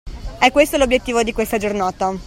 E' 0.39 0.49
questo 0.49 0.77
l’obiettivo 0.77 1.21
di 1.21 1.31
questa 1.31 1.59
giornata. 1.59 2.11